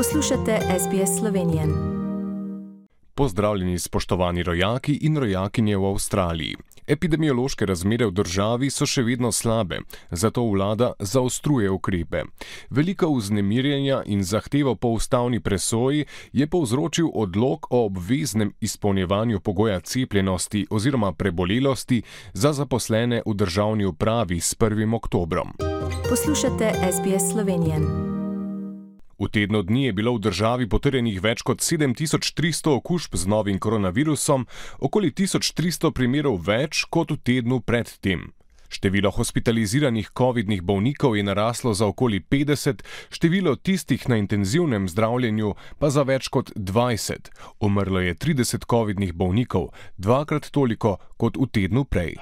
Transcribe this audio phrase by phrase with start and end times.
[0.00, 1.62] Poslušate SBS Slovenijo.
[3.14, 6.56] Pozdravljeni, spoštovani rojaki in rojakinje v Avstraliji.
[6.86, 12.22] Epidemiološke razmere v državi so še vedno slabe, zato vlada zaostruje ukrepe.
[12.70, 20.66] Velika vznemirjenja in zahtevo po ustavni presoji je povzročil odlog o obveznem izpolnjevanju pogoja cepljenosti
[20.70, 24.96] oziroma prebolelosti za zaposlene v državni upravi s 1.
[24.96, 25.52] oktobrom.
[26.08, 28.09] Poslušate SBS Slovenijo.
[29.20, 34.46] V tednu dni je bilo v državi potrjenih več kot 7300 okužb z novim koronavirusom,
[34.80, 38.32] okoli 1300 primerov več kot v tednu predtem.
[38.70, 42.80] Število hospitaliziranih COVID-nih bolnikov je naraslo za okoli 50,
[43.12, 47.28] število tistih na intenzivnem zdravljenju pa za več kot 20.
[47.60, 52.16] Umrlo je 30 COVID-nih bolnikov, dvakrat toliko kot v tednu prej.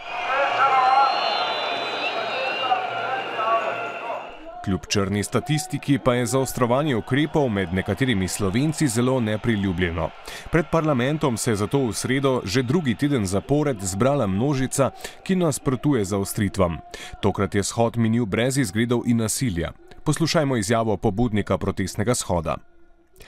[4.64, 10.10] Kljub črni statistiki pa je zaostrovanje ukrepov med nekaterimi slovenci zelo nepriljubljeno.
[10.52, 14.90] Pred parlamentom se je zato v sredo že drugi teden zapored zbrala množica,
[15.22, 16.78] ki nasprotuje zaostritvam.
[17.22, 19.72] Tokrat je shod minil brez izgledov in nasilja.
[20.04, 22.56] Poslušajmo izjavo pobudnika protestnega shoda.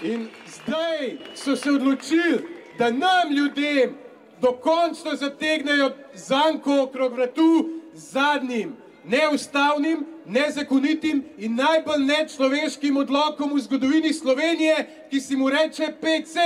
[0.03, 2.39] In zdaj so se odločili,
[2.79, 3.95] da nam ljudem
[4.41, 15.07] dokončno zategnejo zanko okrog vratu zadnjim neustavnim, nezakonitim in najbolj nečloveškim odlokom v zgodovini Slovenije,
[15.11, 16.37] ki se mu reče PC.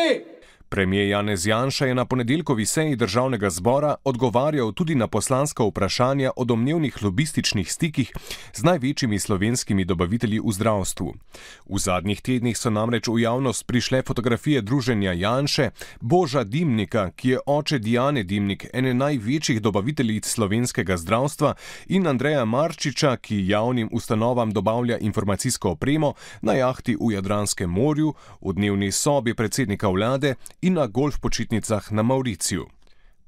[0.68, 6.44] Premijer Janez Janša je na ponedeljkovi seji državnega zbora odgovarjal tudi na poslanska vprašanja o
[6.44, 8.12] domnevnih lobističnih stikih
[8.54, 11.14] z največjimi slovenskimi dobavitelji v zdravstvu.
[11.68, 17.38] V zadnjih tednih so namreč v javnost prišle fotografije druženja Janše, Boža Dimnika, ki je
[17.46, 21.54] oče Diane Dimnik, ene največjih dobaviteljic slovenskega zdravstva,
[21.86, 28.52] in Andreja Marčiča, ki javnim ustanovam dobavlja informacijsko opremo na jahti v Jadranskem morju, v
[28.52, 30.34] dnevni sobi predsednika vlade
[30.64, 32.66] in na golf počitnicah na Mauriciju.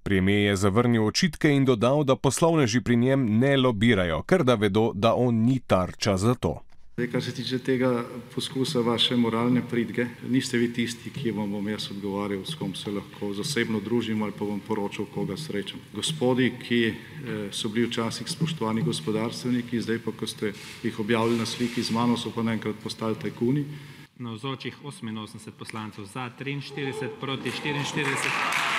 [0.02, 4.92] Premijer je zavrnil očitke in dodal, da poslovneži pri njem ne lobirajo, ker da vedo,
[4.94, 6.60] da on ni tarča za to.
[6.96, 11.68] Zdaj, kar se tiče tega poskusa vaše moralne pridge, niste vi tisti, ki vam bom
[11.68, 15.82] jaz odgovarjal, s kom se lahko zasebno družim ali pa vam poročal, koga srečam.
[15.92, 16.94] Gospodi, ki eh,
[17.52, 22.16] so bili včasih spoštovani gospodarstveniki, zdaj pa, ko ste jih objavili na sliki z mano,
[22.16, 23.66] so pa naenkrat postali tajkuni.
[24.18, 28.75] Navzočih 88 poslancev za, 43 proti 44.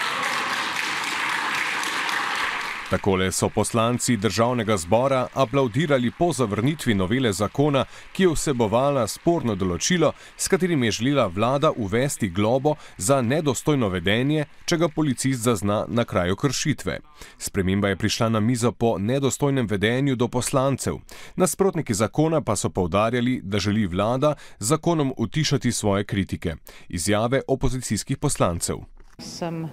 [2.90, 10.14] Takole so poslanci državnega zbora aplaudirali po zavrnitvi novele zakona, ki je vsebovala sporno določilo,
[10.38, 16.06] s katerim je želela vlada uvesti globo za nedostojno vedenje, če ga policist zazna na
[16.06, 17.00] kraju kršitve.
[17.38, 21.02] Sprememba je prišla na mizo po nedostojnem vedenju do poslancev.
[21.36, 26.56] Nasprotniki zakona pa so povdarjali, da želi vlada zakonom utišati svoje kritike.
[26.88, 28.97] Izjave opozicijskih poslancev.
[29.18, 29.70] Sem uh,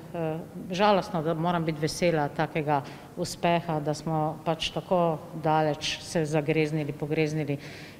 [0.70, 2.78] žalostna, da moram biti vesela takega
[3.20, 7.58] uspeha, da smo pač tako daleč se zagreznili, pogreznili,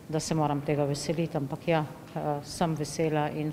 [0.08, 3.52] da se moram tega veseliti, ampak ja, uh, sem vesela in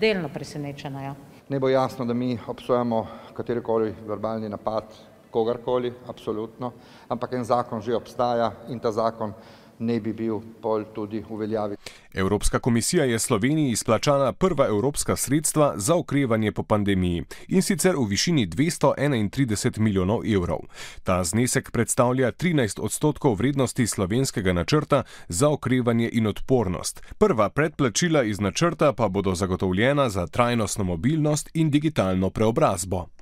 [0.00, 1.04] delno presenečena.
[1.04, 1.14] Ja.
[1.48, 3.06] Ne bo jasno, da mi obsojamo
[3.38, 4.90] katerikoli verbalni napad
[5.30, 6.72] kogarkoli, absolutno,
[7.08, 9.34] ampak en zakon že obstaja in ta zakon
[9.78, 11.76] ne bi bil pol tudi uveljavi.
[12.14, 18.06] Evropska komisija je Sloveniji izplačala prva evropska sredstva za okrevanje po pandemiji in sicer v
[18.08, 20.58] višini 231 milijonov evrov.
[21.02, 27.02] Ta znesek predstavlja 13 odstotkov vrednosti slovenskega načrta za okrevanje in odpornost.
[27.18, 33.17] Prva predplačila iz načrta pa bodo zagotovljena za trajnostno mobilnost in digitalno preobrazbo.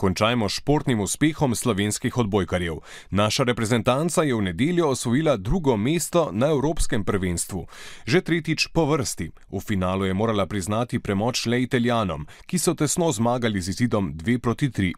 [0.00, 2.78] Končajmo s športnim uspehom slovenskih odbojkarjev.
[3.10, 7.66] Naša reprezentanca je v nedeljo osvojila drugo mesto na Evropskem prvenstvu.
[8.06, 9.30] Že tretjič po vrsti.
[9.52, 14.38] V finalu je morala priznati premoč le Italijanom, ki so tesno zmagali z izidom 2
[14.38, 14.92] proti 3.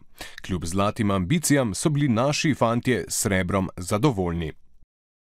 [0.47, 4.62] Kljub zlatim ambicijam so bili naši fantje s srebrom zadovoljni.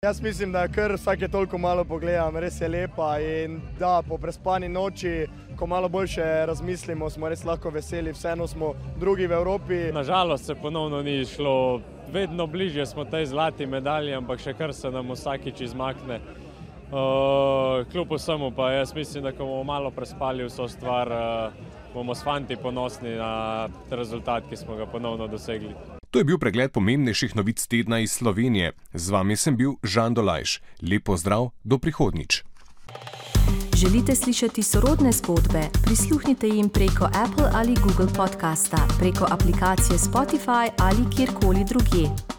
[0.05, 4.17] Jaz mislim, da je kar vsake toliko malo pogledam, res je lepa in da po
[4.21, 5.25] prespani noči,
[5.57, 9.79] ko malo boljše razmislimo, smo res lahko veseli, vseeno smo drugi v Evropi.
[9.93, 11.81] Nažalost se ponovno ni šlo,
[12.13, 16.21] vedno bližje smo tej zlati medalji, ampak še kar se nam vsakič izmakne.
[16.21, 22.13] Uh, kljub vsemu pa jaz mislim, da ko bomo malo prespali vso stvar, uh, bomo
[22.15, 25.73] s fanti ponosni na rezultat, ki smo ga ponovno dosegli.
[26.15, 28.71] To je bil pregled pomembnejših novic tedna iz Slovenije.
[28.95, 30.63] Z vami sem bil Žan Dolajš.
[30.79, 32.39] Lepo zdrav, do prihodnič.
[33.75, 35.67] Želite slišati sorodne zgodbe?
[35.83, 42.34] Prisluhnite jim preko Apple ali Google podcasta, preko aplikacije Spotify ali kjerkoli drugje.